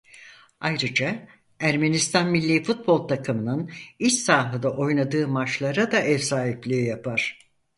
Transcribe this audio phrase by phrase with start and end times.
[0.59, 1.27] Ayrıca
[1.59, 7.39] Ermenistan millî futbol takımının iç sahada oynadığı maçlara da ev sahipliği yapar.